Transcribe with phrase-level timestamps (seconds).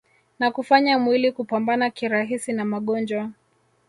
[0.39, 3.29] na kufanya mwili kupambana kirahisi na magonjwa